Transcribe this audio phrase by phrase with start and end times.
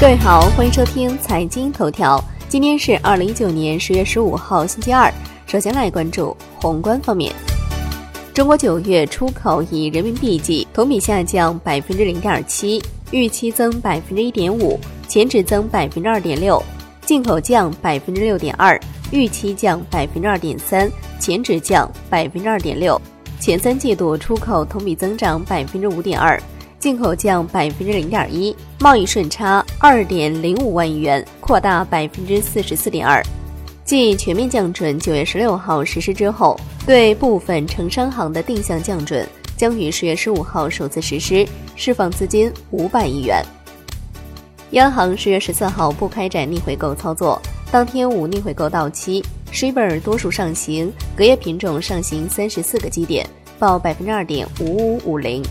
[0.00, 2.18] 各位好，欢迎收听财经头条。
[2.48, 5.12] 今天是二零一九年十月十五号，星期二。
[5.46, 7.30] 首先来关注宏观方面。
[8.32, 16.58] 中国九月出口以人民币计，同比下降百分之零点七，预期增百分之一点五，前值增百分之二点六；
[17.04, 18.80] 进口降百分之六点二，
[19.12, 22.98] 预期降百分之二点三，前值降百分之二点六。
[23.38, 26.42] 前三季度出口同比增长百分之五点二。
[26.80, 33.22] 进口降百分之零点一，贸易顺差二点零五万亿元，扩大百分之四十四点二。
[33.84, 43.44] 继全面降准九月十六号实施之后，对部分城商行的定向降准将于十月十五号首次实施，释放资金五百亿元。
[44.70, 55.42] 央行十月十四号不开展逆回购操作，当天无逆回购到期，Shibor 多数上行，隔夜品种上行三十四个基点，报百分之二点五五五零。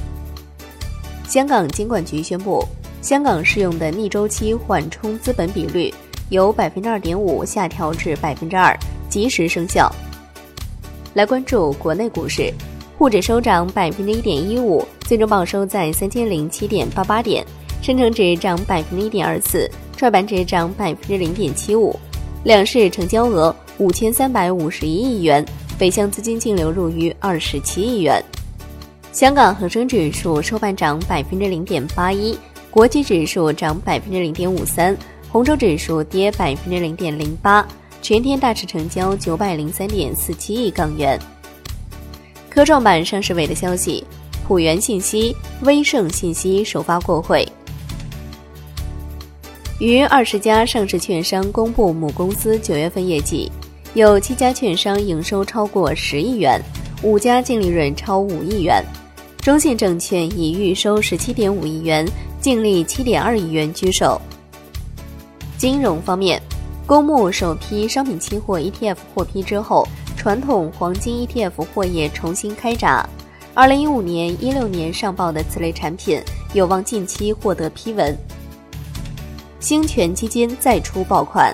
[1.30, 2.66] 香港金管局宣布，
[3.04, 5.94] 香港适用的逆周期缓冲资本比率
[6.30, 8.76] 由百分之二点五下调至百分之二，
[9.08, 9.94] 及时生效。
[11.14, 12.52] 来关注国内股市，
[12.98, 17.46] 沪指收涨百分之一点一五，最终报收在三千零七点八八点；
[17.80, 21.96] 深成指涨百分之一点二四，创业板指涨百分之零点七五。
[22.44, 25.46] 两市成交额五千三百五十一亿元，
[25.78, 28.20] 北向资金净流入逾二十七亿元。
[29.12, 32.38] 香港恒生指数收盘涨百分之零点八一，
[32.70, 34.96] 国际指数涨百分之零点五三，
[35.30, 37.68] 红筹指数跌百分之零点零八，
[38.04, 41.20] 全天大市成交九百零三点四七亿港元。
[42.50, 44.04] 科创板上市委的消息，
[44.48, 47.48] 普元信息、威盛信息首发过会。
[49.80, 53.52] 逾二十家上市券商公布母公司九月份业绩，
[53.96, 56.62] 有七家券商营收超过十亿元，
[57.02, 58.84] 五家净利润超五亿元。
[59.42, 62.06] 中信证券以预收十七点五亿元、
[62.42, 64.22] 净利七点二亿元居首。
[65.58, 66.42] 金融方面，
[66.86, 69.88] 公募首批商品期货 ETF 获批之后，
[70.18, 73.08] 传统黄金 ETF 货业重新开闸。
[73.53, 76.22] 二零一五年、一六年上报的此类产品
[76.53, 78.16] 有望近期获得批文。
[79.59, 81.53] 兴全基金再出爆款，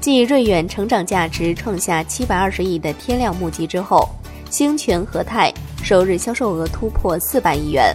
[0.00, 4.08] 继瑞远成长价值创下七百二十亿的天量募集之后，
[4.50, 5.53] 兴全和泰。
[5.84, 7.94] 首日销售额突破四百亿元。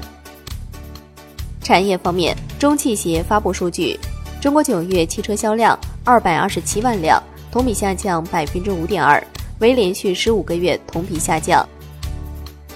[1.63, 4.00] 产业方面，中汽协发布数据，
[4.39, 7.19] 中国九月汽车销量二百二十七万辆，
[7.51, 9.19] 同比下降百分之五点二，
[9.57, 11.67] 为连续十五个月同比下降。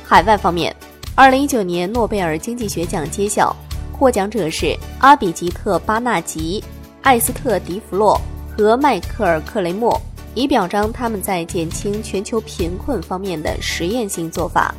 [0.03, 0.75] 海外方面，
[1.13, 3.55] 二零一九年诺贝尔经济学奖揭晓，
[3.91, 6.63] 获奖者是阿比吉特·巴纳吉、
[7.03, 8.19] 艾斯特·迪弗洛
[8.57, 9.95] 和迈克尔·克雷默，
[10.33, 14.73] 以表彰他们在减轻全球贫困方面的实验性做法。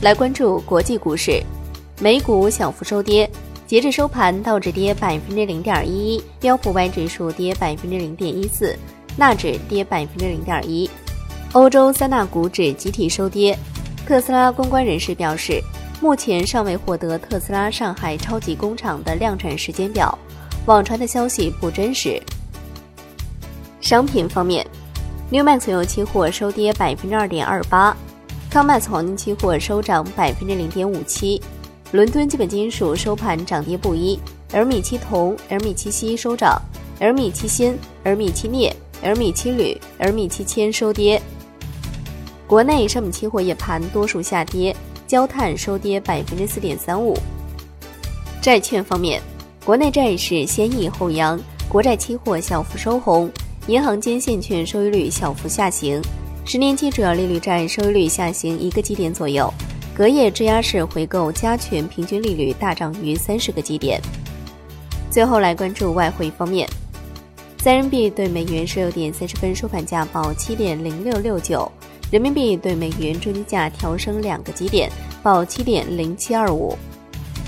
[0.00, 1.42] 来关注国际股市，
[2.00, 3.30] 美股小幅收跌，
[3.66, 8.74] 截至收盘，道指跌百分之零点一一，标普 Y 指数跌百分之零点一四，
[9.14, 10.88] 纳指跌百分之零点一。
[11.52, 13.58] 欧洲三大股指集体收跌。
[14.06, 15.62] 特斯拉公关人士表示，
[16.00, 20.18] 目前尚未获得特斯拉上海超级工厂的量产时间表，
[20.64, 22.20] 网传的消息不真实。
[23.82, 24.66] 商品方面
[25.28, 27.94] ，New Max 油期货收跌百分之二点二八。
[28.50, 31.40] 康麦斯黄金期货收涨百分之零点五七，
[31.92, 34.18] 伦敦基本金属收盘涨跌不一，
[34.52, 36.60] 而米七铜、而米七锡收涨，
[36.98, 38.74] 而米七锌、而米七镍、
[39.04, 41.22] 而米七铝、而米七铅收跌。
[42.48, 44.74] 国内商品期货夜盘多数下跌，
[45.06, 47.16] 焦炭收跌百分之四点三五。
[48.42, 49.22] 债券方面，
[49.64, 53.30] 国内债市先抑后扬，国债期货小幅收红，
[53.68, 56.02] 银行间现券收益率小幅下行。
[56.44, 59.52] 十年期主要利率债收益率下行一个基点左右，
[59.94, 64.00] 隔夜质押式回购加权平均利率大涨逾三十个基点。
[65.10, 66.68] 最后来关注外汇方面，
[67.58, 71.70] 三人民币对美元十六点三十分收盘价报七点零六六九，
[72.10, 74.90] 人民币对美元中间价调升两个基点，
[75.22, 76.76] 报七点零七二五。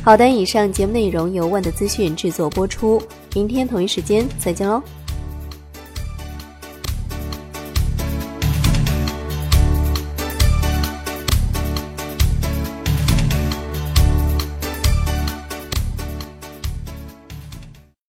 [0.05, 3.03] 好的，以上节目内容由万德资讯制作播出，
[3.35, 4.81] 明天同一时间再见喽。